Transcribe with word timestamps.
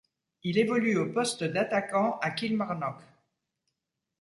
Il 0.41 0.57
évolue 0.57 0.97
au 0.97 1.13
poste 1.13 1.43
d'attaquant 1.43 2.17
à 2.23 2.31
Kilmarnock. 2.31 3.03